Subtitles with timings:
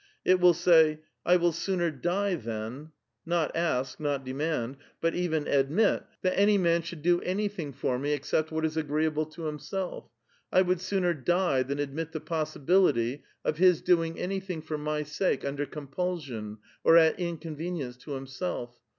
[0.25, 2.91] It will say,' I will sooner die than—
[3.27, 6.81] not ask, not demand— but even admit that any man.
[6.81, 7.35] ^VvouVvi 72 A VITAL QUESTION.
[7.35, 7.39] do
[7.69, 10.09] anything for me except what is agreeable to himself;
[10.51, 15.03] I would sooner die than admit the possibility of his doing any thing for my
[15.03, 18.79] sake under compulsion or at inconvenience tx> himself.'